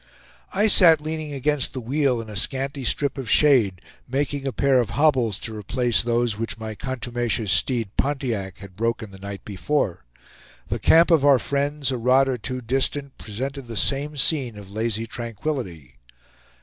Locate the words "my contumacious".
6.57-7.51